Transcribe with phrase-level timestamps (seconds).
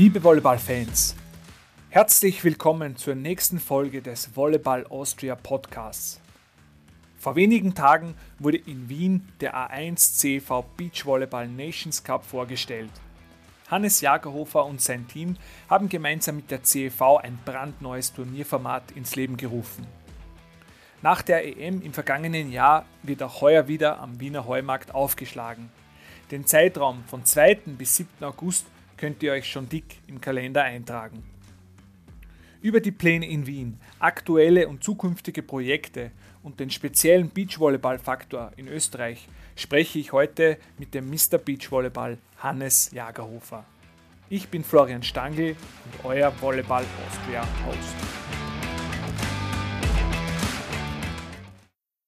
[0.00, 1.14] Liebe Volleyball-Fans,
[1.90, 6.22] herzlich willkommen zur nächsten Folge des Volleyball Austria Podcasts.
[7.18, 12.90] Vor wenigen Tagen wurde in Wien der A1 CV Beach Volleyball Nations Cup vorgestellt.
[13.70, 15.36] Hannes Jagerhofer und sein Team
[15.68, 19.86] haben gemeinsam mit der CEV ein brandneues Turnierformat ins Leben gerufen.
[21.02, 25.68] Nach der EM im vergangenen Jahr wird auch heuer wieder am Wiener Heumarkt aufgeschlagen.
[26.30, 27.56] Den Zeitraum von 2.
[27.76, 28.24] bis 7.
[28.24, 28.64] August
[29.00, 31.22] könnt ihr euch schon dick im Kalender eintragen.
[32.60, 36.10] Über die Pläne in Wien, aktuelle und zukünftige Projekte
[36.42, 41.38] und den speziellen Beachvolleyball-Faktor in Österreich spreche ich heute mit dem Mr.
[41.38, 43.64] Beachvolleyball Hannes Jagerhofer.
[44.28, 48.39] Ich bin Florian Stangl und euer Volleyball Austria Host.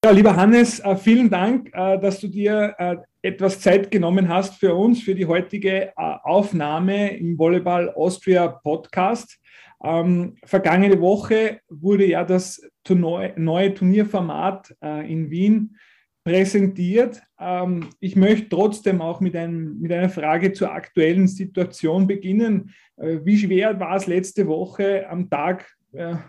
[0.04, 4.58] Ja, lieber Hannes, äh, vielen Dank, äh, dass du dir äh, etwas Zeit genommen hast
[4.58, 9.38] für uns, für die heutige Aufnahme im Volleyball Austria Podcast.
[9.84, 14.74] Ähm, vergangene Woche wurde ja das neue Turnierformat
[15.06, 15.76] in Wien
[16.24, 17.22] präsentiert.
[17.38, 22.74] Ähm, ich möchte trotzdem auch mit, einem, mit einer Frage zur aktuellen Situation beginnen.
[22.96, 25.76] wie schwer war es letzte Woche am Tag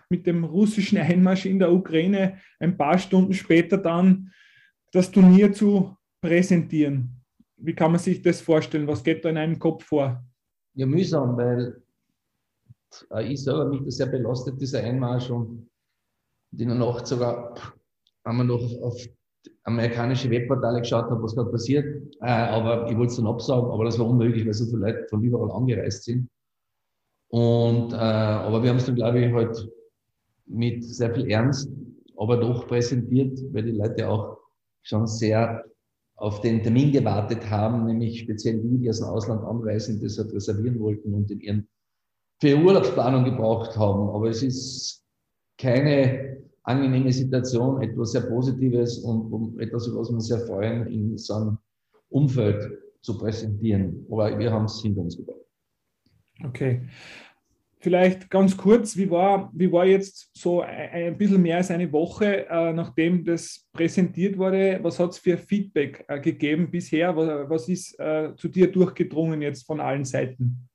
[0.10, 4.32] mit dem russischen Einmarsch in der Ukraine ein paar Stunden später dann
[4.92, 7.22] das Turnier zu präsentieren.
[7.58, 8.88] Wie kann man sich das vorstellen?
[8.88, 10.24] Was geht da in einem Kopf vor?
[10.76, 11.82] Ja, mühsam, weil
[13.12, 15.70] äh, ich selber mich sehr belastet, dieser Einmarsch und
[16.58, 17.56] in der Nacht sogar
[18.26, 18.98] wir noch auf
[19.64, 22.16] amerikanische Webportale geschaut habe, was gerade passiert.
[22.22, 25.08] Äh, aber ich wollte es dann absagen, aber das war unmöglich, weil so viele Leute
[25.10, 26.30] von überall angereist sind.
[27.34, 29.68] Und, äh, aber wir haben es dann, glaube ich, halt
[30.46, 31.68] mit sehr viel Ernst,
[32.16, 34.38] aber doch präsentiert, weil die Leute auch
[34.84, 35.66] schon sehr
[36.16, 40.32] auf den Termin gewartet haben, nämlich speziell die, die aus dem Ausland anreisen, das halt
[40.32, 41.68] reservieren wollten und in ihren
[42.40, 44.10] für Urlaubsplanung gebraucht haben.
[44.10, 45.04] Aber es ist
[45.58, 51.34] keine angenehme Situation, etwas sehr Positives und um etwas, was wir sehr freuen, in so
[51.34, 51.58] einem
[52.10, 54.06] Umfeld zu präsentieren.
[54.12, 55.43] Aber wir haben es hinter uns gebracht.
[56.44, 56.82] Okay.
[57.80, 62.48] Vielleicht ganz kurz, wie war, wie war jetzt so ein, bisschen mehr als eine Woche,
[62.48, 64.80] äh, nachdem das präsentiert wurde?
[64.82, 67.14] Was hat es für Feedback äh, gegeben bisher?
[67.18, 70.70] Was, was ist äh, zu dir durchgedrungen jetzt von allen Seiten?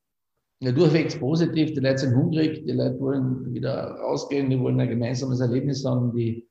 [0.60, 1.72] Ja, durchwegs positiv.
[1.72, 6.14] Die Leute sind hungrig, die Leute wollen wieder rausgehen, die wollen ein gemeinsames Erlebnis haben.
[6.14, 6.46] Die,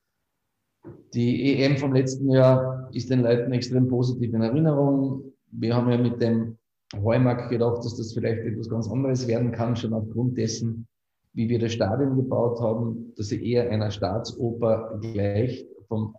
[1.13, 5.33] die EM vom letzten Jahr ist den Leuten extrem positiv in Erinnerung.
[5.51, 6.57] Wir haben ja mit dem
[6.95, 10.87] Heumark gedacht, dass das vielleicht etwas ganz anderes werden kann, schon aufgrund dessen,
[11.33, 16.13] wie wir das Stadion gebaut haben, dass sie eher einer Staatsoper gleicht von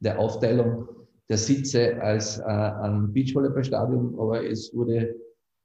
[0.00, 0.88] der Aufteilung
[1.28, 4.18] der Sitze als äh, ein Beachvolleyballstadion.
[4.18, 5.14] Aber es wurde,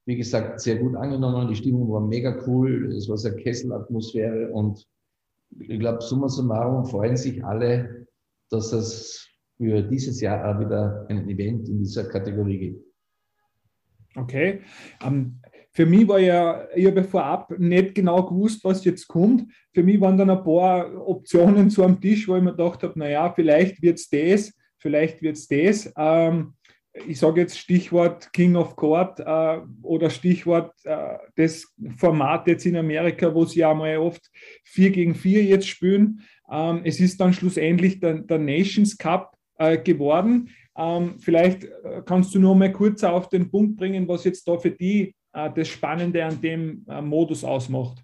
[0.06, 1.48] wie gesagt, sehr gut angenommen.
[1.48, 2.94] Die Stimmung war mega cool.
[2.96, 4.86] Es war sehr Kesselatmosphäre und
[5.60, 8.08] ich glaube, summa summarum freuen sich alle,
[8.50, 9.28] dass es
[9.58, 12.91] für dieses Jahr auch wieder ein Event in dieser Kategorie gibt.
[14.16, 14.62] Okay.
[15.04, 15.40] Ähm,
[15.74, 19.46] für mich war ja, ich habe vorab nicht genau gewusst, was jetzt kommt.
[19.74, 23.00] Für mich waren dann ein paar Optionen zu am Tisch, wo ich mir gedacht habe,
[23.00, 25.92] naja, vielleicht wird es das, vielleicht wird es das.
[25.98, 26.56] Ähm,
[27.08, 32.76] ich sage jetzt Stichwort King of Court äh, oder Stichwort äh, das Format jetzt in
[32.76, 34.30] Amerika, wo sie ja mal oft
[34.66, 36.22] 4 gegen 4 jetzt spielen.
[36.52, 40.50] Ähm, es ist dann schlussendlich der, der Nations Cup äh, geworden.
[40.78, 44.58] Ähm, vielleicht äh, kannst du nur mal kurz auf den Punkt bringen, was jetzt da
[44.58, 48.02] für die äh, das Spannende an dem äh, Modus ausmacht.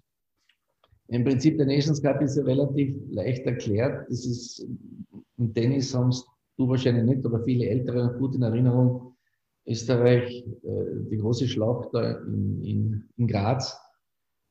[1.08, 4.06] Im Prinzip der Nations Cup ist ja relativ leicht erklärt.
[4.10, 4.66] Das ist
[5.38, 6.12] im Tennis haben
[6.58, 9.14] du wahrscheinlich nicht, aber viele Ältere gut in Erinnerung.
[9.66, 13.78] Österreich, äh, die große Schlacht da in, in, in Graz,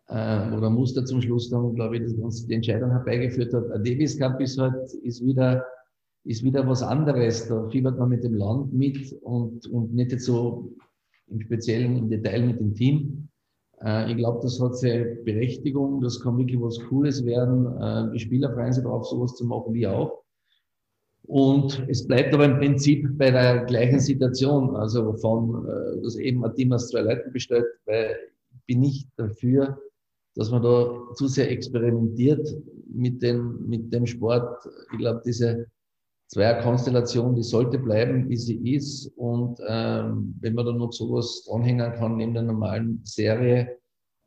[0.07, 2.03] äh, wo der Muster zum Schluss dann, glaube ich,
[2.45, 3.69] die Entscheidung herbeigeführt hat.
[3.69, 5.65] Der Davis Cup ist halt, ist wieder
[6.27, 7.47] ist wieder was anderes.
[7.47, 10.71] Da fiebert man mit dem Land mit und, und nicht jetzt so
[11.27, 13.29] im Speziellen im Detail mit dem Team.
[13.81, 16.01] Äh, ich glaube, das hat seine Berechtigung.
[16.01, 17.65] Das kann wirklich was Cooles werden.
[17.81, 20.23] Äh, die Spieler freuen sich darauf, sowas zu machen, wie auch.
[21.23, 26.43] Und es bleibt aber im Prinzip bei der gleichen Situation, also von, äh, dass eben
[26.45, 28.15] ein Team aus zwei Leuten bestellt, weil
[28.53, 29.77] ich bin nicht dafür,
[30.35, 32.47] dass man da zu sehr experimentiert
[32.93, 34.69] mit, den, mit dem Sport.
[34.91, 35.67] Ich glaube, diese
[36.27, 39.07] Zweierkonstellation, die sollte bleiben, wie sie ist.
[39.15, 43.77] Und ähm, wenn man dann noch sowas dranhängen kann, neben der normalen Serie,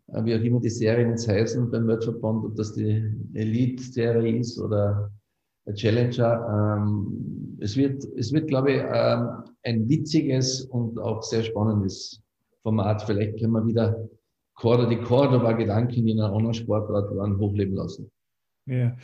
[0.08, 3.04] äh, wie auch immer die Serien jetzt heißen beim Weltverband, ob das die
[3.34, 5.10] Elite-Serie ist oder
[5.66, 6.78] der Challenger.
[6.78, 9.28] Ähm, es wird, es wird, glaube ich, ähm,
[9.62, 12.22] ein witziges und auch sehr spannendes
[12.62, 13.02] Format.
[13.02, 14.08] Vielleicht können wir wieder
[14.62, 18.10] die Cordoba-Gedanken, in einer anderen Sportart waren, hochleben lassen.
[18.66, 18.96] Ja.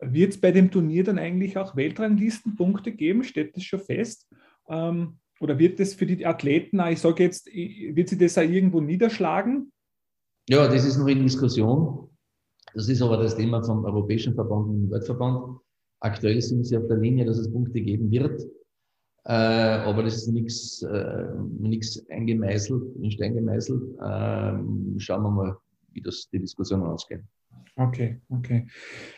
[0.00, 3.22] Wird es bei dem Turnier dann eigentlich auch Weltranglistenpunkte geben?
[3.24, 4.28] Steht das schon fest?
[4.68, 8.80] Ähm, oder wird das für die Athleten, ich sage jetzt, wird sie das auch irgendwo
[8.80, 9.72] niederschlagen?
[10.48, 12.08] Ja, das ist noch in Diskussion.
[12.74, 15.58] Das ist aber das Thema vom Europäischen Verband und dem Weltverband.
[16.00, 18.42] Aktuell sind sie auf der Linie, dass es Punkte geben wird.
[19.24, 21.26] Äh, aber das ist nichts äh,
[22.08, 23.82] eingemeißelt, in Stein gemeißelt.
[23.98, 25.56] Äh, schauen wir mal,
[25.92, 27.22] wie das die Diskussion ausgeht.
[27.76, 28.66] Okay, okay.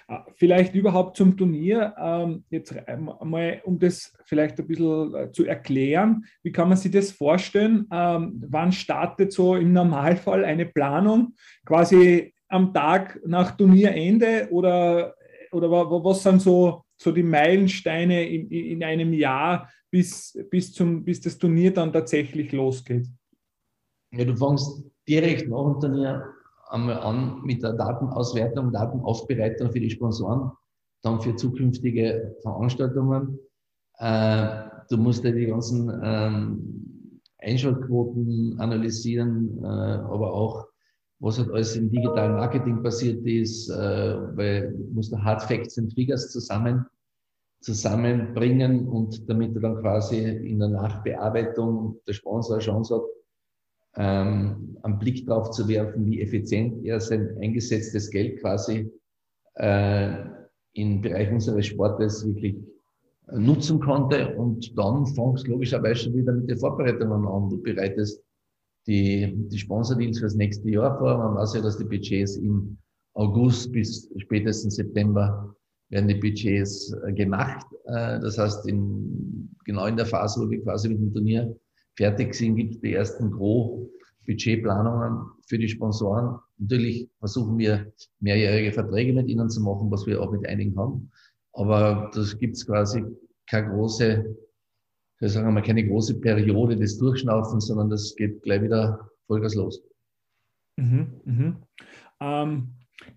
[0.06, 2.75] Ah, vielleicht überhaupt zum Turnier, ähm, jetzt
[3.22, 7.87] mal, um das vielleicht ein bisschen äh, zu erklären, wie kann man sich das vorstellen?
[7.90, 11.34] Ähm, wann startet so im Normalfall eine Planung?
[11.64, 15.14] Quasi am Tag nach Turnierende oder,
[15.50, 21.20] oder was sind so, so die Meilensteine in, in einem Jahr, bis, bis, zum, bis
[21.20, 23.08] das Turnier dann tatsächlich losgeht?
[24.12, 26.34] Ja, du fängst direkt nach dem Turnier
[26.72, 30.50] einmal an mit der Datenauswertung, Datenaufbereitung für die Sponsoren,
[31.02, 33.38] dann für zukünftige Veranstaltungen.
[33.98, 40.66] Äh, du musst ja die ganzen ähm, Einschaltquoten analysieren, äh, aber auch
[41.20, 45.92] was halt alles im digitalen Marketing passiert ist, äh, weil du musst Hard Facts and
[45.94, 46.84] Figures zusammen,
[47.60, 53.02] zusammenbringen und damit du dann quasi in der Nachbearbeitung der Sponsor eine Chance hat,
[53.96, 58.90] ähm, einen Blick drauf zu werfen, wie effizient er sein eingesetztes Geld quasi
[59.54, 60.24] äh,
[60.74, 62.56] im Bereich unseres Sportes wirklich
[63.30, 64.36] nutzen konnte.
[64.36, 67.50] Und dann fängst logischerweise schon wieder mit den Vorbereitungen an.
[67.50, 68.22] Du bereitest
[68.86, 71.18] die, die Sponsordeals für das nächste Jahr vor.
[71.18, 72.78] Man weiß ja, dass die Budgets im
[73.14, 75.54] August bis spätestens September
[75.90, 77.66] werden die Budgets äh, gemacht.
[77.84, 81.54] Äh, das heißt, in, genau in der Phase, wo wir quasi mit dem Turnier
[81.96, 86.38] fertig sind, gibt es die ersten Gro-Budgetplanungen für die Sponsoren.
[86.58, 91.10] Natürlich versuchen wir, mehrjährige Verträge mit ihnen zu machen, was wir auch mit einigen haben.
[91.52, 93.04] Aber das gibt es quasi
[93.46, 94.36] keine große
[95.28, 99.82] sagen wir mal, keine große Periode des Durchschnaufens, sondern das geht gleich wieder Vollgas los.
[100.76, 101.56] Mhm, mhm.
[102.20, 102.68] Ähm,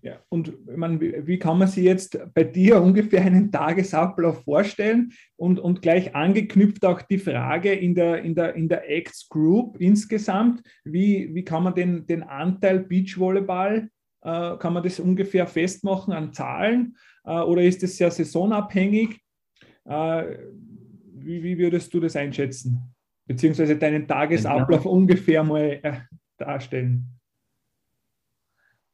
[0.02, 5.12] ja, und man, wie kann man sich jetzt bei dir ungefähr einen Tagesablauf vorstellen?
[5.36, 9.80] Und, und gleich angeknüpft auch die Frage in der, in der, in der Acts Group
[9.80, 13.88] insgesamt, wie, wie kann man den, den Anteil Beachvolleyball,
[14.22, 19.20] äh, kann man das ungefähr festmachen an Zahlen äh, oder ist es sehr saisonabhängig?
[19.84, 20.36] Äh,
[21.14, 22.94] wie, wie würdest du das einschätzen?
[23.26, 24.90] Beziehungsweise deinen Tagesablauf ja.
[24.90, 26.00] ungefähr mal äh,
[26.38, 27.15] darstellen?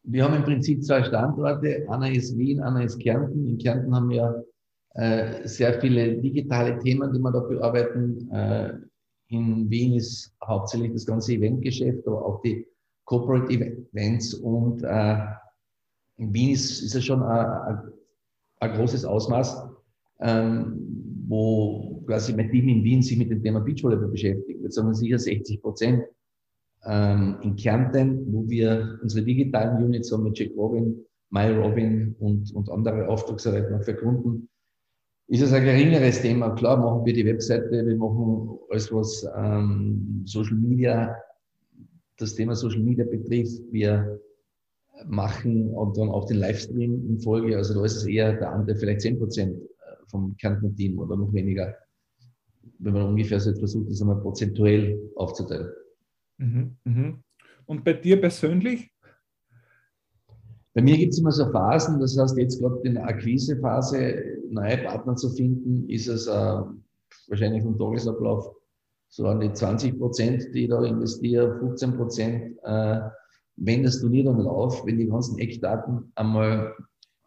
[0.04, 1.86] Wir haben im Prinzip zwei Standorte.
[1.88, 3.46] Einer ist Wien, einer ist Kärnten.
[3.46, 4.44] In Kärnten haben wir
[4.94, 8.30] äh, sehr viele digitale Themen, die wir da bearbeiten.
[8.30, 8.72] Äh,
[9.28, 12.66] in Wien ist hauptsächlich das ganze Eventgeschäft, aber auch die
[13.04, 14.34] Corporate Events.
[14.34, 15.18] Und äh,
[16.16, 17.78] in Wien ist, ist es schon ein,
[18.60, 19.68] ein großes Ausmaß,
[20.20, 24.60] ähm, wo quasi mein Team in Wien sich mit dem Thema Beachvolleyball beschäftigt.
[24.62, 26.04] Jetzt sagen wir sicher 60 Prozent
[26.84, 32.70] ähm, in Kärnten, wo wir unsere digitalen Units haben mit Jack Robin, MyRobin und, und
[32.70, 34.48] andere Auftragsarbeiten für Kunden,
[35.28, 36.50] ist es ein geringeres Thema.
[36.50, 41.16] Klar machen wir die Webseite, wir machen alles, was ähm, Social Media,
[42.18, 43.62] das Thema Social Media betrifft.
[43.70, 44.20] Wir
[45.06, 47.56] machen und dann auch den Livestream in Folge.
[47.56, 51.16] Also da ist es eher der Anteil vielleicht 10 Prozent äh, vom Kärntner Team oder
[51.16, 51.74] noch weniger,
[52.78, 55.70] wenn man ungefähr so versucht, das einmal prozentuell aufzuteilen.
[56.42, 57.22] Mhm, mhm.
[57.66, 58.90] Und bei dir persönlich?
[60.74, 64.78] Bei mir gibt es immer so Phasen, das heißt, jetzt gerade in der Akquisephase neue
[64.78, 66.60] Partner zu finden, ist es äh,
[67.28, 68.54] wahrscheinlich vom Tagesablauf
[69.08, 72.58] so an die 20 Prozent, die ich da investiere, 15 Prozent.
[72.64, 73.00] Äh,
[73.56, 76.74] wenn das Turnier dann läuft, wenn die ganzen Eckdaten einmal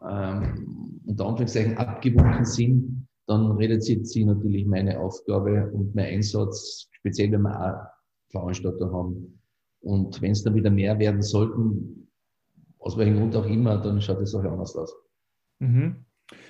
[0.01, 7.31] ähm, unter Anführungszeichen abgewunken sind, dann reduziert sich natürlich meine Aufgabe und mein Einsatz, speziell
[7.31, 7.94] wenn wir auch
[8.29, 9.41] Veranstalter haben.
[9.81, 12.09] Und wenn es dann wieder mehr werden sollten,
[12.79, 14.93] aus welchem Grund auch immer, dann schaut die Sache anders aus.
[15.59, 16.05] Mhm.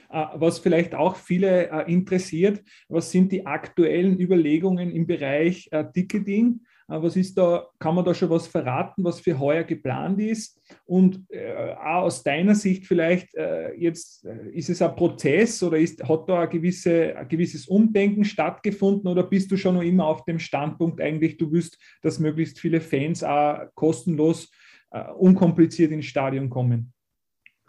[0.09, 5.85] Äh, was vielleicht auch viele äh, interessiert, was sind die aktuellen Überlegungen im Bereich äh,
[5.91, 6.61] Ticketing?
[6.87, 10.61] Was ist da, kann man da schon was verraten, was für heuer geplant ist?
[10.85, 14.23] Und äh, auch aus deiner Sicht vielleicht, äh, jetzt
[14.53, 19.23] ist es ein Prozess oder ist, hat da ein, gewisse, ein gewisses Umdenken stattgefunden oder
[19.23, 23.23] bist du schon noch immer auf dem Standpunkt eigentlich, du wirst, dass möglichst viele Fans
[23.23, 24.51] auch kostenlos,
[24.91, 26.93] äh, unkompliziert ins Stadion kommen,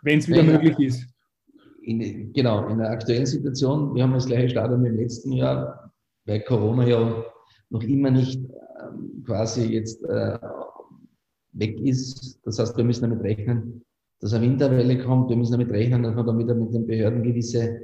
[0.02, 1.08] wenn es wieder ja, möglich ist?
[1.80, 5.92] In, genau, in der aktuellen Situation, wir haben das gleiche Stadion wie im letzten Jahr,
[6.26, 7.24] weil Corona ja
[7.70, 8.40] noch immer nicht
[9.24, 10.38] quasi jetzt äh,
[11.52, 12.38] weg ist.
[12.44, 13.82] Das heißt, wir müssen damit rechnen,
[14.20, 15.30] dass eine Winterwelle kommt.
[15.30, 17.80] Wir müssen damit rechnen, dass wir dann wieder mit den Behörden gewisse,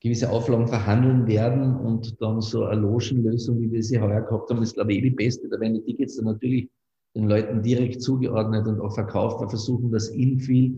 [0.00, 4.62] gewisse Auflagen verhandeln werden und dann so eine Logenlösung, wie wir sie heuer gehabt haben,
[4.62, 5.48] ist, glaube ich, eh die beste.
[5.48, 6.68] Da werden die Tickets dann natürlich
[7.14, 9.40] den Leuten direkt zugeordnet und auch verkauft.
[9.40, 10.76] Wir versuchen das Infield,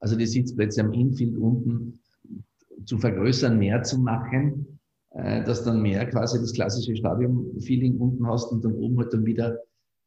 [0.00, 2.00] also die Sitzplätze am Infield unten
[2.84, 4.78] zu vergrößern, mehr zu machen,
[5.44, 9.58] dass dann mehr quasi das klassische Stadion-Feeling unten hast und dann oben halt dann wieder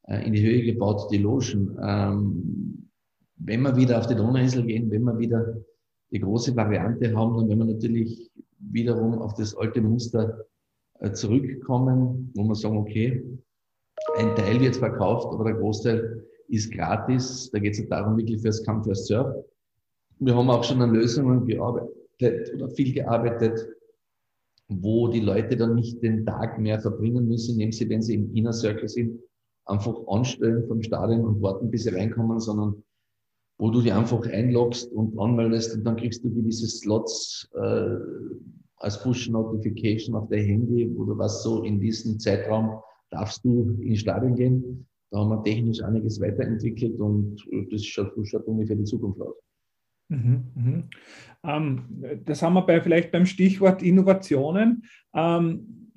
[0.08, 1.78] äh, in die Höhe gebaut die Logen.
[1.82, 2.90] Ähm,
[3.38, 5.56] wenn wir wieder auf die Donauinsel gehen, wenn wir wieder
[6.12, 10.46] die große Variante haben, dann werden wir natürlich wiederum auf das alte Muster
[11.00, 13.24] äh, zurückkommen, wo wir sagen, okay,
[14.18, 17.52] ein Teil wird verkauft, aber der Großteil ist gratis.
[17.52, 19.36] Da geht es darum, wirklich fürs Come, First Surf.
[20.20, 23.68] Wir haben auch schon an Lösungen gearbeitet oder viel gearbeitet,
[24.70, 28.34] wo die Leute dann nicht den Tag mehr verbringen müssen, indem sie, wenn sie im
[28.36, 29.20] Inner Circle sind,
[29.66, 32.84] einfach anstellen vom Stadion und warten, bis sie reinkommen, sondern
[33.60, 37.96] wo du dich einfach einloggst und anmeldest und dann kriegst du gewisse Slots äh,
[38.78, 44.36] als Push-Notification auf dein Handy, du was so in diesem Zeitraum darfst du ins Stadion
[44.36, 44.88] gehen.
[45.10, 47.38] Da haben wir technisch einiges weiterentwickelt und
[47.72, 49.36] das schaut, schaut ungefähr die Zukunft aus.
[50.10, 50.84] Mhm, mhm.
[51.44, 54.84] Ähm, das haben wir bei, vielleicht beim Stichwort Innovationen.
[55.14, 55.92] Ähm,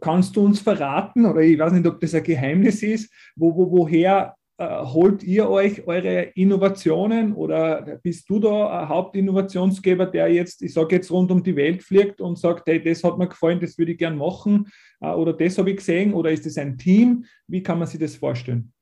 [0.00, 3.70] kannst du uns verraten, oder ich weiß nicht, ob das ein Geheimnis ist, wo, wo,
[3.70, 10.62] woher äh, holt ihr euch eure Innovationen oder bist du da ein Hauptinnovationsgeber, der jetzt,
[10.62, 13.60] ich sage jetzt rund um die Welt fliegt und sagt, hey, das hat mir gefallen,
[13.60, 14.68] das würde ich gern machen
[15.00, 17.24] äh, oder das habe ich gesehen oder ist es ein Team?
[17.46, 18.72] Wie kann man sich das vorstellen?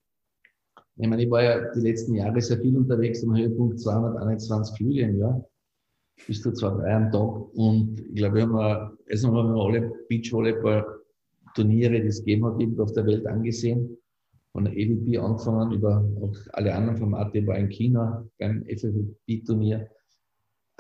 [1.00, 5.02] Ich meine, ich war ja die letzten Jahre sehr viel unterwegs, am Höhepunkt 221 Flüge
[5.02, 5.44] im Jahr,
[6.26, 7.54] bis zu zwei, drei am Tag.
[7.54, 12.92] Und ich glaube, wir haben, also haben wir alle Beachvolleyball-Turniere, die es gegeben hat, auf
[12.92, 13.98] der Welt angesehen
[14.52, 19.88] von der EVP angefangen über auch alle anderen Formate, war in China beim FFP-Turnier.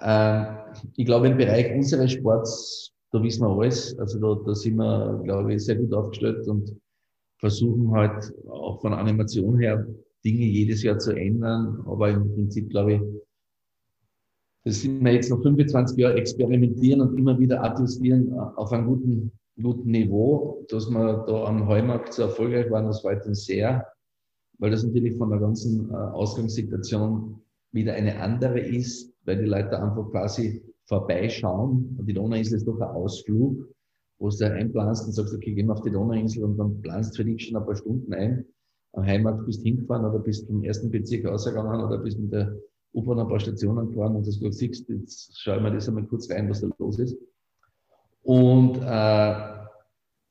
[0.00, 0.44] Äh,
[0.96, 3.96] ich glaube, im Bereich unseres Sports, da wissen wir alles.
[3.98, 6.76] Also da, da sind wir, glaube ich, sehr gut aufgestellt und
[7.38, 9.86] versuchen halt auch von Animation her
[10.24, 11.82] Dinge jedes Jahr zu ändern.
[11.86, 13.00] Aber im Prinzip, glaube ich,
[14.64, 19.32] das sind wir jetzt noch 25 Jahre experimentieren und immer wieder adjustieren auf einen guten
[19.62, 23.86] guten Niveau, dass wir da am Heumarkt so erfolgreich waren, das freut uns sehr,
[24.58, 27.40] weil das natürlich von der ganzen äh, Ausgangssituation
[27.72, 31.98] wieder eine andere ist, weil die Leute einfach quasi vorbeischauen.
[32.06, 33.68] Die Donauinsel ist doch ein Ausflug,
[34.18, 37.24] wo du einplanst und sagst, okay, gehen wir auf die Donauinsel und dann planst für
[37.24, 38.46] dich schon ein paar Stunden ein.
[38.96, 42.56] Heimat bist hingefahren oder bist vom ersten Bezirk ausgegangen oder bist mit der
[42.94, 46.30] U-Bahn ein paar Stationen gefahren und das du siehst, jetzt schauen wir das einmal kurz
[46.30, 47.16] rein, was da los ist.
[48.22, 49.58] Und äh,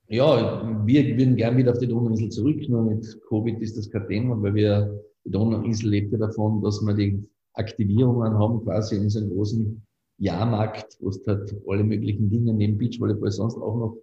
[0.09, 4.07] ja, wir würden gern wieder auf die Donauinsel zurück, nur mit Covid ist das kein
[4.07, 9.03] Thema, weil wir, die Donauinsel lebt ja davon, dass wir die Aktivierungen haben, quasi in
[9.03, 9.81] unseren großen
[10.19, 13.97] Jahrmarkt, wo du halt alle möglichen Dinge neben Beachvolleyball sonst auch noch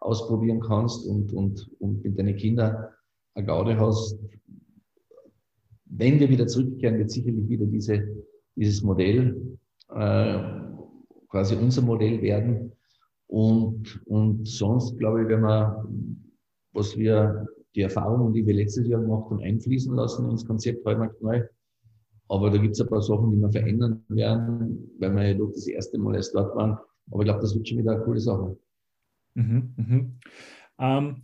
[0.00, 2.88] ausprobieren kannst und, und, und mit deinen Kindern
[3.36, 4.18] eine Gaude hast.
[5.84, 8.02] Wenn wir wieder zurückkehren, wird sicherlich wieder diese,
[8.56, 9.58] dieses Modell
[9.90, 10.38] äh,
[11.28, 12.72] quasi unser Modell werden.
[13.28, 15.84] Und, und sonst, glaube ich, wenn wir,
[16.72, 21.20] was wir, die Erfahrungen, die wir letztes Jahr gemacht haben, einfließen lassen ins Konzept Heumarkt
[21.20, 21.42] neu.
[22.28, 25.52] Aber da gibt es ein paar Sachen, die wir verändern werden, weil wir ja doch
[25.52, 26.78] das erste Mal erst dort waren.
[27.10, 28.56] Aber ich glaube, das wird schon wieder eine coole Sache.
[29.34, 30.04] Mhm, mh.
[30.78, 31.22] ähm,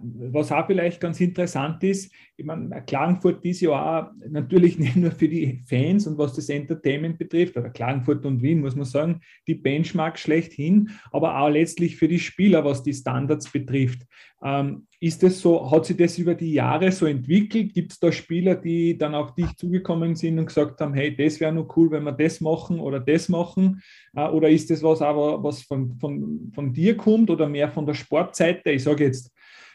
[0.00, 5.10] was auch vielleicht ganz interessant ist, ich meine, Klagenfurt ist ja auch natürlich nicht nur
[5.10, 9.20] für die Fans und was das Entertainment betrifft, aber Klagenfurt und Wien, muss man sagen,
[9.46, 14.02] die Benchmark schlechthin, aber auch letztlich für die Spieler, was die Standards betrifft.
[14.42, 17.74] Ähm, ist das so, hat sich das über die Jahre so entwickelt?
[17.74, 21.40] Gibt es da Spieler, die dann auf dich zugekommen sind und gesagt haben, hey, das
[21.40, 23.82] wäre nur cool, wenn wir das machen oder das machen?
[24.14, 27.84] Äh, oder ist das was aber, was von, von, von dir kommt oder mehr von
[27.84, 28.70] der Sportseite?
[28.70, 29.30] Ich sage jetzt,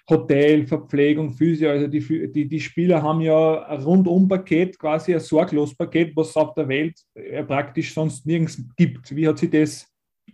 [0.10, 1.70] Hotel, Verpflegung, Physio.
[1.70, 6.54] Also die, die, die Spieler haben ja ein Rundum-Paket, quasi ein Sorglos-Paket, was es auf
[6.54, 9.16] der Welt äh, praktisch sonst nirgends gibt.
[9.16, 9.88] Wie hat sich das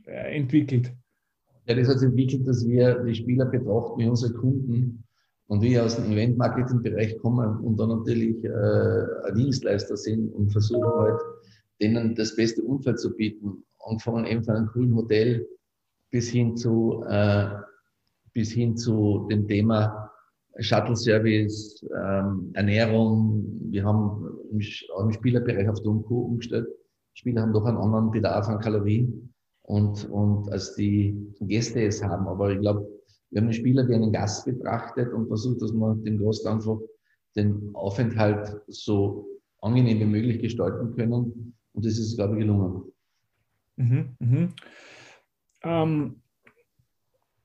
[0.05, 0.93] äh, entwickelt?
[1.67, 5.03] Ja, das hat sich entwickelt, dass wir die Spieler betrachten wie unsere Kunden
[5.47, 11.21] und wir aus dem Event-Marketing-Bereich kommen und dann natürlich äh, Dienstleister sind und versuchen halt,
[11.81, 13.63] denen das beste Umfeld zu bieten.
[13.79, 15.47] Angefangen eben von einem coolen Hotel
[16.09, 17.47] bis hin zu äh,
[18.33, 20.11] bis hin zu dem Thema
[20.59, 23.45] Shuttle Service, ähm, Ernährung.
[23.69, 26.67] Wir haben im, im Spielerbereich auf Domco umgestellt.
[27.13, 29.33] Spieler haben doch einen anderen Bedarf an Kalorien
[29.63, 32.27] und, und als die Gäste es haben.
[32.27, 32.87] Aber ich glaube,
[33.29, 36.77] wir haben den Spieler wie einen Gast betrachtet und versucht, dass man dem Gast einfach
[37.35, 39.27] den Aufenthalt so
[39.61, 41.55] angenehm wie möglich gestalten können.
[41.73, 42.83] Und das ist, glaube ich, gelungen.
[43.77, 44.49] Mhm, mh.
[45.63, 46.21] ähm,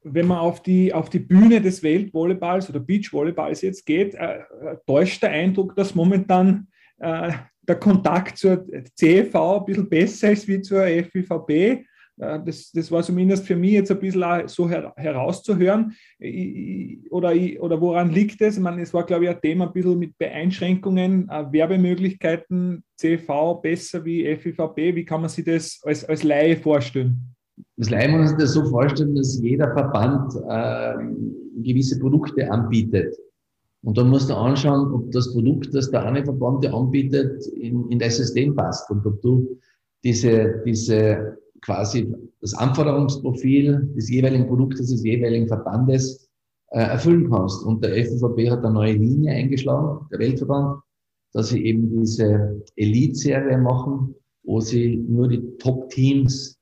[0.08, 4.40] wenn man auf die, auf die Bühne des Weltvolleyballs oder Beachvolleyballs jetzt geht, äh,
[4.86, 7.32] täuscht der Eindruck, dass momentan äh,
[7.62, 11.50] der Kontakt zur CEV ein bisschen besser ist wie zur FIVB.
[11.50, 11.84] Äh,
[12.18, 15.96] das, das war zumindest für mich jetzt ein bisschen so her, herauszuhören.
[17.10, 18.56] Oder, oder woran liegt es?
[18.56, 23.56] Ich meine, es war, glaube ich, ein Thema ein bisschen mit Beeinschränkungen, äh, Werbemöglichkeiten, CV
[23.56, 24.94] besser wie FIVB.
[24.94, 27.35] Wie kann man sich das als, als Laie vorstellen?
[27.76, 30.94] Das Laie muss sich das so vorstellen, dass jeder Verband äh,
[31.62, 33.14] gewisse Produkte anbietet.
[33.82, 37.88] Und dann musst du anschauen, ob das Produkt, das der eine Verband dir anbietet, in,
[37.90, 39.58] in das System passt und ob du
[40.02, 46.28] diese, diese quasi das Anforderungsprofil des jeweiligen Produktes, des jeweiligen Verbandes
[46.70, 47.64] äh, erfüllen kannst.
[47.64, 50.80] Und der FVB hat eine neue Linie eingeschlagen, der Weltverband,
[51.32, 54.14] dass sie eben diese Elite-Serie machen,
[54.44, 56.55] wo sie nur die Top-Teams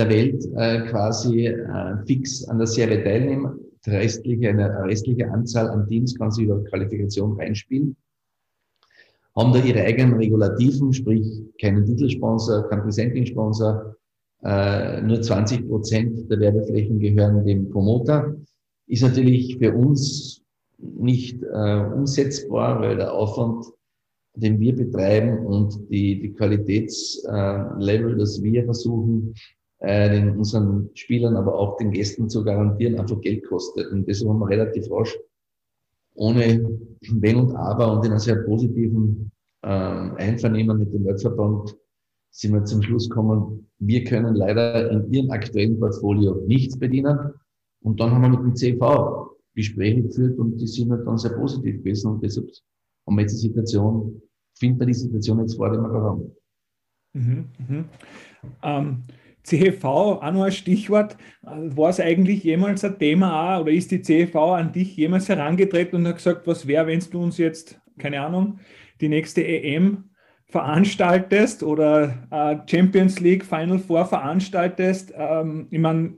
[0.00, 3.60] der Welt äh, quasi äh, fix an der Serie teilnehmen.
[3.86, 7.96] Restliche, eine restliche Anzahl an Teams kann sie über Qualifikation reinspielen.
[9.36, 11.26] Haben da ihre eigenen Regulativen, sprich
[11.60, 13.96] keinen Titelsponsor, keinen Presenting-Sponsor,
[14.42, 18.34] äh, nur 20 Prozent der Werbeflächen gehören dem Promoter.
[18.86, 20.42] Ist natürlich für uns
[20.78, 23.66] nicht äh, umsetzbar, weil der Aufwand,
[24.34, 29.34] den wir betreiben und die, die Qualitätslevel, äh, das wir versuchen,
[29.80, 33.90] äh, den unseren Spielern, aber auch den Gästen zu garantieren, einfach Geld kostet.
[33.92, 35.18] Und deshalb haben wir relativ rasch,
[36.14, 36.68] ohne
[37.12, 39.30] Wenn und Aber und in einem sehr positiven
[39.62, 41.76] äh, Einvernehmen mit dem Weltverband,
[42.32, 47.32] sind wir zum Schluss gekommen, wir können leider in ihrem aktuellen Portfolio nichts bedienen.
[47.82, 51.32] Und dann haben wir mit dem CV Gespräche geführt und die sind halt dann sehr
[51.32, 52.12] positiv gewesen.
[52.12, 52.48] Und deshalb
[53.06, 54.22] haben wir jetzt die Situation,
[54.58, 56.32] finden wir die Situation jetzt vor, die wir haben.
[57.14, 57.84] Mhm, mhm.
[58.62, 59.02] Ähm,
[59.44, 61.16] CHV, auch noch ein Stichwort.
[61.42, 65.98] War es eigentlich jemals ein Thema auch, oder ist die CHV an dich jemals herangetreten
[65.98, 68.58] und hat gesagt, was wäre, wenn du uns jetzt, keine Ahnung,
[69.00, 70.10] die nächste EM
[70.46, 76.14] veranstaltest oder äh, Champions League Final Four veranstaltest, ähm, ich meine,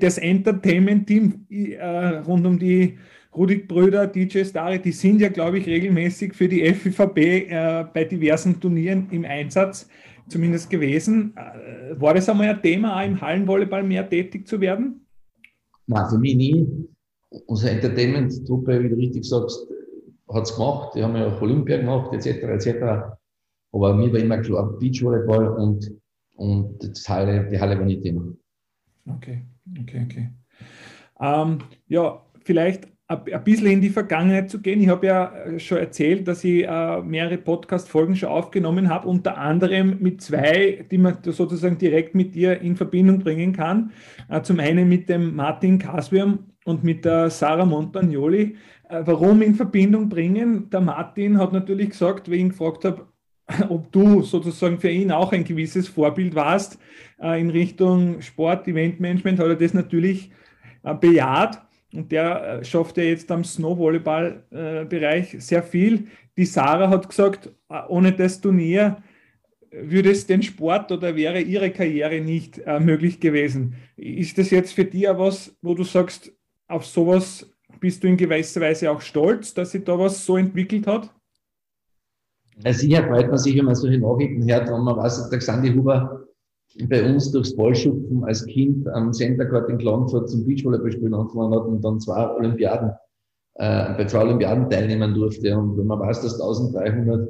[0.00, 1.84] das Entertainment-Team äh,
[2.18, 2.96] rund um die
[3.34, 8.60] Rudik-Brüder, DJ Stari, die sind ja, glaube ich, regelmäßig für die FIVB äh, bei diversen
[8.60, 9.88] Turnieren im Einsatz
[10.28, 11.34] zumindest gewesen.
[11.36, 15.06] Äh, war das einmal ein Thema, auch im Hallenvolleyball mehr tätig zu werden?
[15.86, 16.88] Nein, für mich nie.
[17.46, 19.66] Unsere Entertainment-Truppe, wie du richtig sagst,
[20.32, 20.94] hat es gemacht.
[20.94, 22.42] Die haben ja auch Olympia gemacht, etc.
[22.42, 23.16] etc.
[23.72, 25.92] Aber mir war immer klar, Beachvolleyball und,
[26.36, 28.32] und das Halle, die Halle war nicht Thema.
[29.06, 29.44] Okay,
[29.80, 30.30] okay, okay.
[31.20, 34.82] Ähm, ja, vielleicht ein bisschen in die Vergangenheit zu gehen.
[34.82, 39.96] Ich habe ja schon erzählt, dass ich äh, mehrere Podcast-Folgen schon aufgenommen habe, unter anderem
[40.00, 43.92] mit zwei, die man sozusagen direkt mit dir in Verbindung bringen kann.
[44.28, 48.56] Äh, zum einen mit dem Martin Kaswirm und mit der Sarah Montagnoli.
[48.90, 50.68] Äh, warum in Verbindung bringen?
[50.68, 53.06] Der Martin hat natürlich gesagt, wie ich ihn gefragt habe,
[53.70, 56.78] ob du sozusagen für ihn auch ein gewisses Vorbild warst
[57.22, 60.30] äh, in Richtung Sport, Eventmanagement, hat er das natürlich
[60.82, 61.62] äh, bejaht.
[61.92, 66.08] Und der äh, schafft ja jetzt am Snowvolleyball-Bereich sehr viel.
[66.36, 69.02] Die Sarah hat gesagt, äh, ohne das Turnier
[69.70, 73.74] würde es den Sport oder wäre ihre Karriere nicht äh, möglich gewesen.
[73.96, 76.32] Ist das jetzt für dich auch was, wo du sagst,
[76.68, 80.86] auf sowas bist du in gewisser Weise auch stolz, dass sich da was so entwickelt
[80.86, 81.14] hat?
[82.64, 85.38] Also sicher freut man sich, wenn man solche Nachrichten hört, wenn man weiß, dass der
[85.38, 86.27] Xandi Huber
[86.88, 91.54] bei uns durchs Ballschupfen als Kind am Center Court in Klagenfurt zum Beachvolleyball spielen angefangen
[91.54, 92.90] hat und dann zwei Olympiaden,
[93.54, 95.56] äh, bei zwei Olympiaden teilnehmen durfte.
[95.56, 97.28] Und wenn man weiß, dass 1300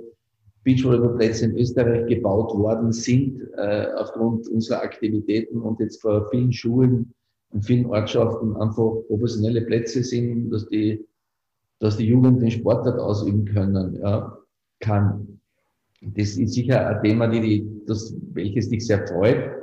[0.65, 7.15] Beachvolleyballplätze in Österreich gebaut worden sind, äh, aufgrund unserer Aktivitäten und jetzt vor vielen Schulen
[7.51, 11.07] und vielen Ortschaften einfach professionelle Plätze sind, dass die,
[11.79, 14.37] dass die Jugend den Sport dort ausüben können, ja,
[14.81, 15.41] kann.
[16.01, 19.59] Das ist sicher ein Thema, die, die, das, welches dich sehr freut.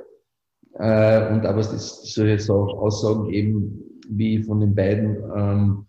[0.74, 5.86] Äh, und aber es solche so Aussagen eben wie von den beiden, ähm,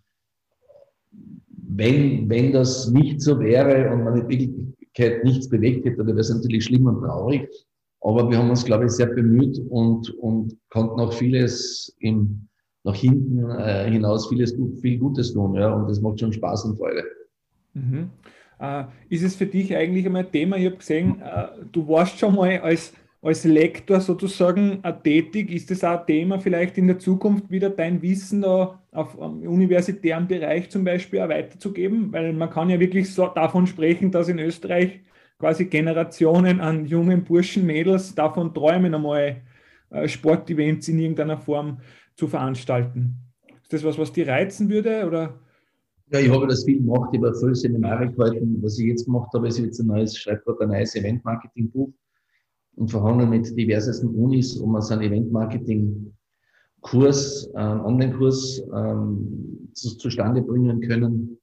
[1.69, 6.19] wenn, wenn das nicht so wäre und man in Wirklichkeit nichts bewegt hätte, dann wäre
[6.19, 7.47] es natürlich schlimm und traurig.
[8.01, 12.47] Aber wir haben uns, glaube ich, sehr bemüht und, und konnten auch vieles im,
[12.83, 15.55] nach hinten äh, hinaus vieles viel Gutes tun.
[15.55, 17.03] Ja, und das macht schon Spaß und Freude.
[17.73, 18.09] Mhm.
[18.59, 20.57] Äh, ist es für dich eigentlich einmal ein Thema?
[20.57, 25.51] Ich habe gesehen, äh, du warst schon mal als als Lektor sozusagen tätig?
[25.51, 30.27] Ist das auch ein Thema vielleicht in der Zukunft wieder dein Wissen da auf universitären
[30.27, 32.11] Bereich zum Beispiel auch weiterzugeben?
[32.13, 35.01] Weil man kann ja wirklich so davon sprechen, dass in Österreich
[35.39, 39.41] quasi Generationen an jungen Burschen, Mädels davon träumen, einmal
[39.89, 41.79] äh, Sportevents in irgendeiner Form
[42.15, 43.15] zu veranstalten.
[43.61, 45.05] Ist das was, was dir reizen würde?
[45.05, 45.39] Oder?
[46.09, 47.09] Ja, ich habe das viel gemacht.
[47.11, 48.57] Ich habe viele Seminare gehalten.
[48.61, 51.91] Was ich jetzt gemacht habe, ist jetzt ein neues, schreibe gerade ein neues Event-Marketing-Buch
[52.77, 61.37] und verhandle mit diversesten Unis, um einen Event-Marketing-Kurs, einen Online-Kurs ähm, zu, zustande bringen können.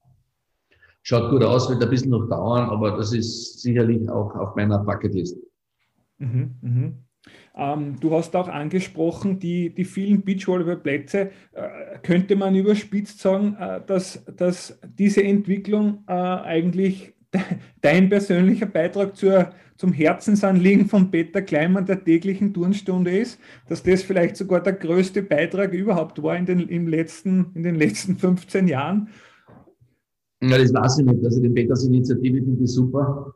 [1.03, 4.79] Schaut gut aus, wird ein bisschen noch dauern, aber das ist sicherlich auch auf meiner
[4.79, 5.37] Bucketlist.
[6.17, 6.93] Mhm, mh.
[7.57, 11.31] Ähm, du hast auch angesprochen, die, die vielen Beachvolleyballplätze.
[11.53, 17.41] Äh, könnte man überspitzt sagen, äh, dass, dass diese Entwicklung äh, eigentlich de
[17.81, 23.39] dein persönlicher Beitrag zur, zum Herzensanliegen von Peter Kleimann der täglichen Turnstunde ist?
[23.69, 27.75] Dass das vielleicht sogar der größte Beitrag überhaupt war in den, im letzten, in den
[27.75, 29.07] letzten 15 Jahren?
[30.41, 31.23] Ja, das weiß ich nicht.
[31.23, 33.33] Also die Peters Initiative finde ich super.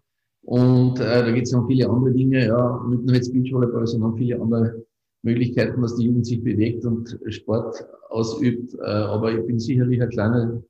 [0.49, 4.17] Und äh, da geht es noch viele andere Dinge, ja, nicht nur jetzt Beachvolleyball, sondern
[4.17, 4.83] viele andere
[5.21, 8.73] Möglichkeiten, dass die Jugend sich bewegt und Sport ausübt.
[8.73, 10.63] Äh, aber ich bin sicherlich ein kleiner,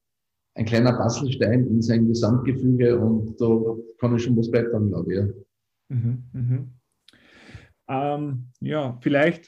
[0.56, 3.48] ein kleiner Bastelstein in sein Gesamtgefüge und da
[4.00, 5.18] kann ich schon was beitragen, glaube ich.
[5.18, 5.28] Ja.
[5.96, 6.68] Mhm, mh.
[7.88, 9.48] ähm, ja, vielleicht,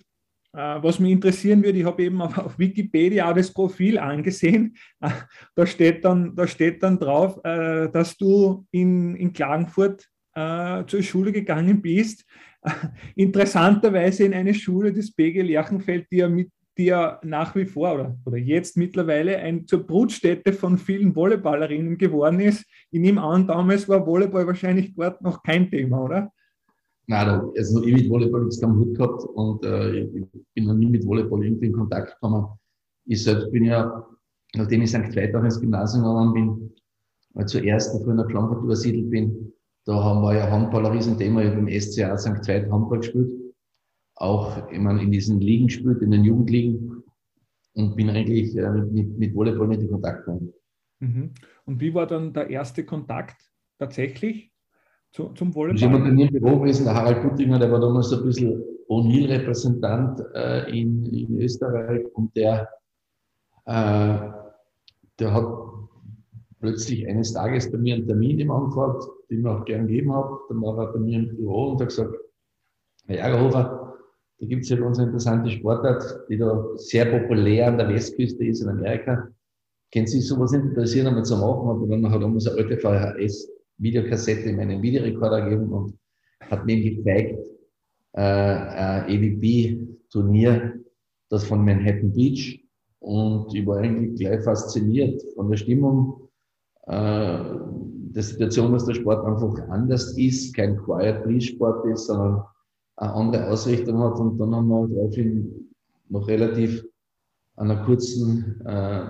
[0.54, 4.78] äh, was mich interessieren würde, ich habe eben auf, auf, Wikipedia auch das Profil angesehen.
[5.56, 10.08] da, steht dann, da steht dann drauf, äh, dass du in, in Klagenfurt
[10.42, 12.26] äh, zur Schule gegangen bist,
[13.16, 16.90] interessanterweise in eine Schule des BG Lerchenfeld, die ja, mit, die
[17.24, 22.66] nach wie vor oder, oder jetzt mittlerweile ein, zur Brutstätte von vielen Volleyballerinnen geworden ist.
[22.92, 26.32] Ich nehme an, damals war Volleyball wahrscheinlich dort noch kein Thema, oder?
[27.08, 30.12] Nein, also ich mit Volleyball nichts am Hut gehabt und äh, ich
[30.54, 32.48] bin noch nie mit Volleyball irgendwie in Kontakt gekommen.
[33.06, 34.08] Ich selbst bin ja,
[34.56, 35.16] nachdem ich St.
[35.16, 36.72] Veit auch ins Gymnasium gegangen bin,
[37.34, 39.51] weil zuerst früher nach Klagenfurt übersiedelt bin,
[39.92, 41.42] da haben wir ja Handball ein Riesenthema.
[41.42, 42.48] Ich habe im SCA St.
[42.48, 43.30] Veit Handball gespielt.
[44.16, 47.04] Auch ich meine, in diesen Ligen gespielt, in den Jugendligen.
[47.74, 50.54] Und bin eigentlich äh, mit, mit Volleyball nicht in Kontakt gekommen.
[51.00, 51.34] Mhm.
[51.66, 53.42] Und wie war dann der erste Kontakt
[53.80, 54.52] tatsächlich
[55.12, 55.78] zu, zum Volleyball?
[55.78, 58.24] Ich habe bei mir im Büro gewesen, der Harald Puttinger, der war damals so ein
[58.24, 62.70] bisschen O'Neill-Repräsentant äh, in, in Österreich und der,
[63.66, 64.20] äh,
[65.20, 65.61] der hat
[66.62, 70.14] plötzlich eines Tages bei mir einen Termin im angefragt, den ich mir auch gern gegeben
[70.14, 70.40] habe.
[70.48, 72.16] Dann war er bei mir im Büro und hat gesagt,
[73.08, 73.98] Herr Jagerhofer,
[74.40, 78.62] da gibt es ja ganz interessante Sportart, die da sehr populär an der Westküste ist
[78.62, 79.28] in Amerika.
[79.94, 81.82] Können Sie sowas interessieren, einmal zu machen?
[81.82, 85.98] Und dann hat er uns eine alte VHS-Videokassette in meinen Videorekorder gegeben und
[86.42, 87.40] hat mir gezeigt,
[88.14, 90.80] äh, ein EVP-Turnier,
[91.30, 92.64] das von Manhattan Beach.
[93.00, 96.30] Und ich war eigentlich gleich fasziniert von der Stimmung,
[96.88, 102.44] der Situation, dass der Sport einfach anders ist, kein Quiet Please Sport ist, sondern
[102.98, 104.20] eine andere Ausrichtung hat.
[104.20, 105.70] Und dann haben wir daraufhin
[106.10, 106.84] noch relativ
[107.56, 109.06] an einer kurzen äh,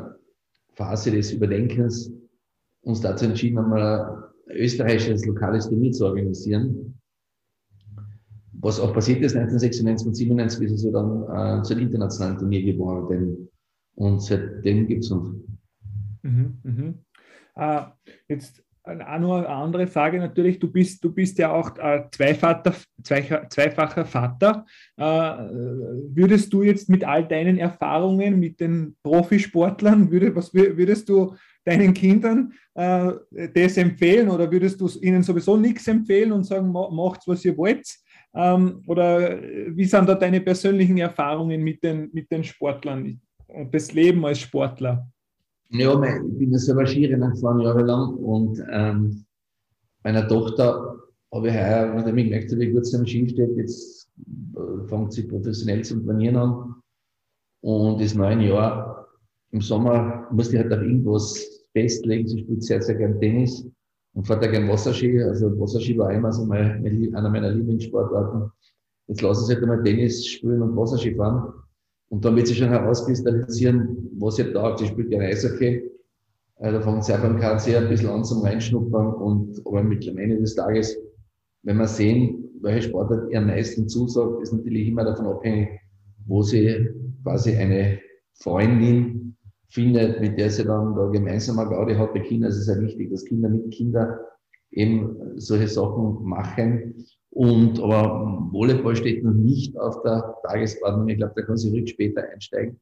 [0.73, 2.11] Phase des Überdenkens
[2.83, 6.99] uns dazu entschieden, einmal ein österreichisches lokales Turnier zu organisieren.
[8.53, 12.63] Was auch passiert ist 1996 und 97 ist es dann äh, zu einem internationalen Turnier
[12.63, 13.49] geworden.
[13.95, 15.35] Und seitdem gibt es uns.
[16.23, 16.93] Mhm, mh.
[17.55, 17.81] Äh,
[18.27, 22.73] jetzt auch nur eine andere Frage natürlich, du bist, du bist ja auch äh, Zweivater,
[23.03, 24.65] zwei, zweifacher Vater.
[24.97, 31.35] Äh, würdest du jetzt mit all deinen Erfahrungen mit den Profisportlern, würde, was würdest du
[31.63, 33.11] deinen Kindern äh,
[33.53, 37.87] das empfehlen oder würdest du ihnen sowieso nichts empfehlen und sagen, macht was ihr wollt?
[38.33, 43.93] Ähm, oder wie sind da deine persönlichen Erfahrungen mit den, mit den Sportlern und das
[43.93, 45.10] Leben als Sportler?
[45.73, 49.23] Ja, ich bin ja selber Skirennen gefahren jahrelang und ähm,
[50.03, 50.97] meiner Tochter
[51.33, 54.09] habe ich heuer, nachdem ich gemerkt habe, wie gut es am Ski steht, jetzt
[54.55, 56.75] äh, fängt sie professionell zum Trainieren an.
[57.61, 59.07] Und das neue Jahr
[59.51, 62.27] im Sommer musste ich halt auf irgendwas festlegen.
[62.27, 63.65] Sie spielt sehr, sehr gern Tennis
[64.13, 65.23] und fährt auch gern Wasserski.
[65.23, 68.51] Also Wasserski war immer so mein, einer meiner Lieblingssportarten.
[69.07, 71.60] Jetzt lasse ich sie halt einmal Tennis spielen und Wasserski fahren.
[72.11, 74.79] Und dann wird sich schon herauskristallisieren, was ihr taugt.
[74.79, 75.89] Sie spielt gerne Eishockey.
[76.57, 79.13] Äh, da fängt sie auch beim KC ein bisschen an zum Reinschnuppern.
[79.13, 80.97] Und, aber am Ende des Tages,
[81.63, 85.69] wenn wir sehen, welche Sportart ihr am meisten zusagt, ist natürlich immer davon abhängig,
[86.25, 86.89] wo sie
[87.23, 87.99] quasi eine
[88.33, 89.37] Freundin
[89.69, 92.51] findet, mit der sie dann da gemeinsam eine Gaudi hat bei Kindern.
[92.51, 94.17] Es ist ja wichtig, dass Kinder mit Kindern
[94.71, 97.05] eben solche Sachen machen.
[97.31, 101.07] Und, aber Volleyball steht noch nicht auf der Tagesordnung.
[101.07, 102.79] Ich glaube, da kann sich Rück später einsteigen.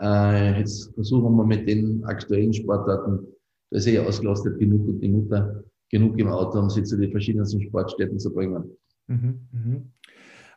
[0.00, 3.26] Äh, jetzt versuchen wir mit den aktuellen Sportarten,
[3.70, 7.10] da ist eh ausgelastet genug und die Mutter genug im Auto, um sie zu den
[7.10, 8.76] verschiedensten Sportstätten zu bringen.
[9.06, 9.82] Mhm, mh.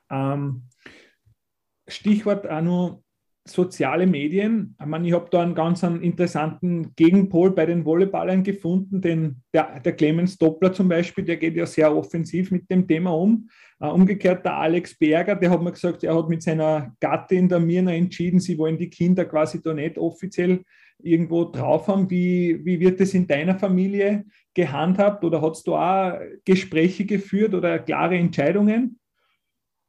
[0.09, 0.63] ähm,
[1.87, 3.03] Stichwort auch nur
[3.49, 4.75] soziale Medien.
[4.79, 9.37] Ich, meine, ich habe da einen ganz einen interessanten Gegenpol bei den Volleyballern gefunden, denn
[9.53, 13.49] der, der Clemens Doppler zum Beispiel, der geht ja sehr offensiv mit dem Thema um.
[13.79, 17.59] Uh, umgekehrt der Alex Berger, der hat mir gesagt, er hat mit seiner Gattin, der
[17.59, 20.63] Mirna, entschieden, sie wollen die Kinder quasi da nicht offiziell
[20.97, 22.09] irgendwo drauf haben.
[22.09, 27.77] Wie, wie wird das in deiner Familie gehandhabt oder hast du auch Gespräche geführt oder
[27.77, 28.99] klare Entscheidungen?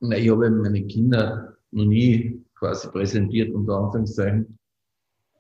[0.01, 4.59] Nein, ich habe meine Kinder noch nie quasi präsentiert, unter Anführungszeichen.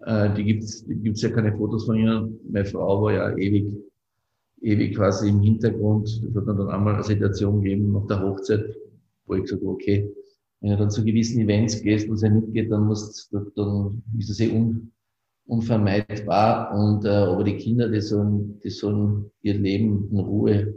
[0.04, 2.38] Äh, die gibt es die gibt's ja keine Fotos von ihnen.
[2.50, 3.74] Meine Frau war ja ewig,
[4.60, 6.08] ewig quasi im Hintergrund.
[6.08, 8.64] Es hat dann einmal eine Situation gegeben nach der Hochzeit,
[9.26, 10.12] wo ich gesagt habe, okay,
[10.60, 14.40] wenn du dann zu gewissen Events gehst und sie mitgeht, dann, musst, dann ist das
[14.40, 14.92] eh un,
[15.46, 16.76] unvermeidbar.
[16.76, 20.74] Und, äh, aber die Kinder, die sollen, die sollen ihr Leben in Ruhe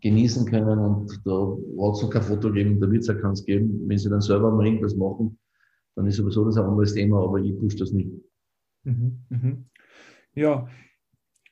[0.00, 3.44] genießen können und da hat es noch kein Foto geben, da wird es auch keins
[3.44, 3.84] geben.
[3.86, 5.38] Wenn sie dann selber mal irgendwas machen,
[5.96, 8.10] dann ist sowieso das ein anderes Thema, aber ich pushe das nicht.
[8.84, 9.64] Mhm, mhm.
[10.34, 10.68] Ja,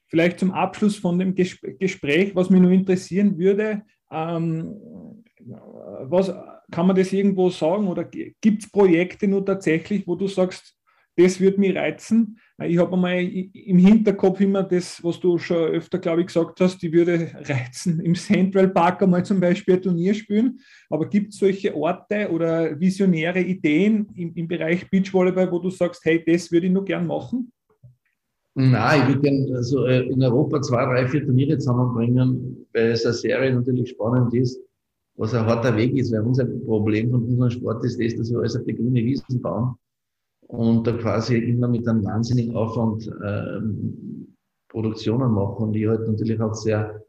[0.07, 4.75] vielleicht zum Abschluss von dem Gespräch, was mich nur interessieren würde, ähm,
[5.41, 6.33] was
[6.71, 10.77] kann man das irgendwo sagen oder gibt es Projekte nur tatsächlich, wo du sagst,
[11.17, 12.39] das würde mich reizen.
[12.65, 16.79] Ich habe einmal im Hinterkopf immer das, was du schon öfter, glaube ich, gesagt hast,
[16.81, 20.59] die würde reizen, im Central Park einmal zum Beispiel ein Turnier spielen.
[20.89, 26.03] Aber gibt es solche Orte oder visionäre Ideen im, im Bereich Beachvolleyball, wo du sagst,
[26.05, 27.53] hey, das würde ich nur gern machen?
[28.55, 33.05] Nein, ich würde gerne also äh, in Europa zwei, drei, vier Turniere zusammenbringen, weil es
[33.05, 34.61] eine Serie natürlich spannend ist,
[35.17, 38.41] was ein harter Weg ist, weil unser Problem von unserem Sport ist das, dass wir
[38.41, 39.75] alles auf die grüne Wiesen bauen
[40.53, 44.37] und da quasi immer mit einem wahnsinnigen Aufwand ähm,
[44.69, 47.03] Produktionen machen, die halt natürlich auch sehr,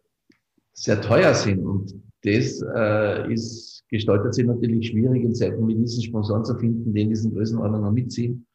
[0.72, 1.60] sehr teuer sind.
[1.60, 6.94] Und das äh, ist, gestaltet sich natürlich schwierig in Zeiten wie diesen Sponsoren zu finden,
[6.94, 8.46] die in diesen Größenordnungen mitziehen.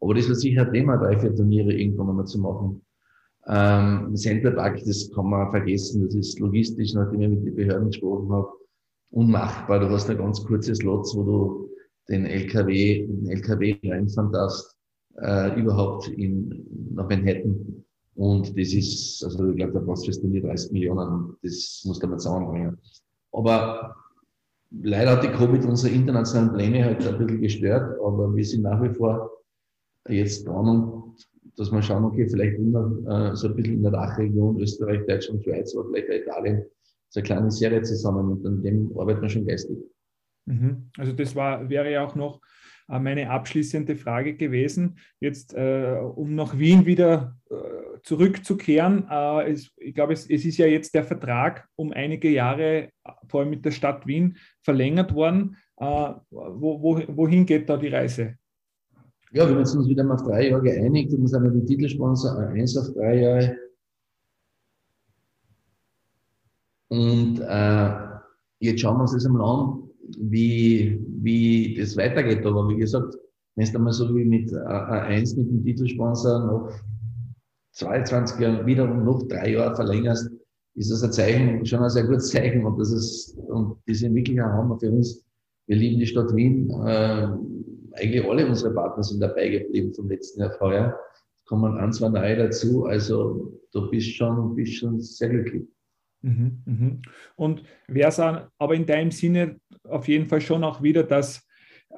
[0.00, 2.82] Aber das wird sicher ein Thema, drei, vier Turniere irgendwann einmal zu machen.
[3.46, 7.86] Ähm, Center Park, das kann man vergessen, das ist logistisch, nachdem ich mit den Behörden
[7.86, 8.48] gesprochen habe,
[9.10, 9.78] unmachbar.
[9.78, 11.71] Du hast ein ganz kurzes Lots, wo du
[12.08, 14.76] den LKW, den LKW reinfahren darfst,
[15.20, 17.84] äh, überhaupt in, nach Manhattan.
[18.14, 21.36] Und das ist, also ich glaube, da brauchst du nur 30 Millionen.
[21.42, 22.78] Das muss mal zusammenbringen.
[23.32, 23.96] Aber
[24.70, 28.82] leider hat die Covid unsere internationalen Pläne halt ein bisschen gestört, aber wir sind nach
[28.82, 29.30] wie vor
[30.08, 33.92] jetzt dran und dass wir schauen, okay, vielleicht immer äh, so ein bisschen in der
[33.92, 36.64] Dachregion Österreich, Deutschland, Schweiz oder vielleicht auch Italien
[37.10, 39.76] so eine kleine Serie zusammen und an dem arbeiten wir schon geistig.
[40.46, 40.90] Mhm.
[40.98, 42.40] Also das war, wäre ja auch noch
[42.88, 44.98] äh, meine abschließende Frage gewesen.
[45.20, 47.54] Jetzt, äh, um nach Wien wieder äh,
[48.02, 52.90] zurückzukehren, äh, es, ich glaube, es, es, ist ja jetzt der Vertrag um einige Jahre,
[53.28, 55.56] vor allem mit der Stadt Wien, verlängert worden.
[55.78, 55.84] Äh,
[56.30, 58.36] wo, wo, wohin geht da die Reise?
[59.32, 62.38] Ja, wir haben uns wieder mal auf drei Jahre geeinigt und sind mit dem Titelsponsor
[62.38, 63.56] eins auf drei Jahre.
[66.88, 68.18] Und äh,
[68.58, 72.44] jetzt schauen wir uns das einmal an, wie, wie das weitergeht.
[72.46, 73.14] Aber wie gesagt,
[73.54, 76.72] wenn es dann mal so wie mit A1 mit dem Titelsponsor noch
[77.72, 80.30] 22 Jahren wiederum noch drei Jahre verlängerst,
[80.74, 82.64] ist das ein Zeichen, schon ein sehr gutes Zeichen.
[82.64, 85.24] Und das ist, und die sind wirklich ein Hammer für uns.
[85.66, 86.70] Wir lieben die Stadt Wien.
[86.86, 87.28] Äh,
[87.94, 90.98] eigentlich alle unsere Partner sind dabei geblieben vom letzten Jahr vorher.
[91.36, 92.86] Es kommen ein, zwei neue dazu.
[92.86, 95.64] Also du bist schon, bist schon sehr glücklich.
[96.22, 97.02] Mhm, mhm.
[97.36, 101.46] Und wäre es aber in deinem Sinne auf jeden Fall schon auch wieder, dass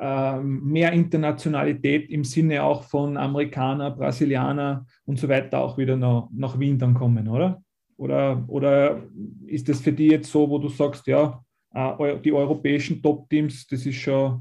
[0.01, 6.29] äh, mehr Internationalität im Sinne auch von Amerikaner, Brasilianer und so weiter auch wieder nach,
[6.33, 7.63] nach Wien dann kommen, oder?
[7.97, 9.03] Oder, oder
[9.47, 11.41] ist das für dich jetzt so, wo du sagst, ja,
[11.73, 14.41] äh, die europäischen Top-Teams, das ist schon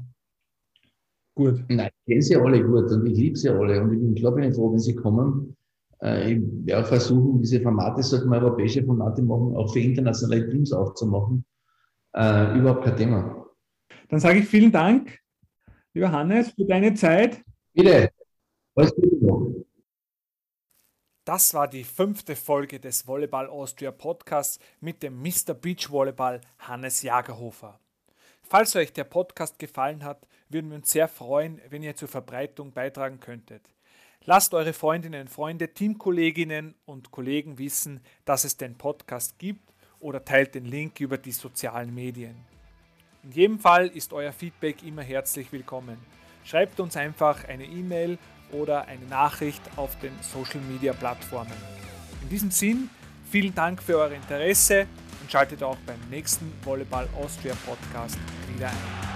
[1.36, 1.64] gut?
[1.68, 4.44] Nein, ich kenne sie alle gut und ich liebe sie alle und ich bin, glaube
[4.44, 5.56] ich, froh, wenn sie kommen.
[6.02, 10.72] Äh, ich werde versuchen, diese Formate, sollten wir europäische Formate machen, auch für internationale Teams
[10.72, 11.44] aufzumachen.
[12.14, 13.46] Äh, überhaupt kein Thema.
[14.08, 15.18] Dann sage ich vielen Dank,
[15.92, 17.42] lieber Hannes, für deine Zeit.
[17.72, 18.10] Bitte.
[18.76, 19.64] Alles Gute.
[21.24, 25.54] Das war die fünfte Folge des Volleyball Austria Podcasts mit dem Mr.
[25.54, 27.80] Beach Volleyball Hannes Jagerhofer.
[28.42, 32.72] Falls euch der Podcast gefallen hat, würden wir uns sehr freuen, wenn ihr zur Verbreitung
[32.72, 33.62] beitragen könntet.
[34.26, 39.73] Lasst eure Freundinnen, Freunde, Teamkolleginnen und Kollegen wissen, dass es den Podcast gibt
[40.04, 42.36] oder teilt den Link über die sozialen Medien.
[43.22, 45.96] In jedem Fall ist euer Feedback immer herzlich willkommen.
[46.44, 48.18] Schreibt uns einfach eine E-Mail
[48.52, 51.56] oder eine Nachricht auf den Social Media Plattformen.
[52.20, 52.90] In diesem Sinn,
[53.30, 54.86] vielen Dank für euer Interesse
[55.22, 58.18] und schaltet auch beim nächsten Volleyball Austria Podcast
[58.54, 59.13] wieder ein.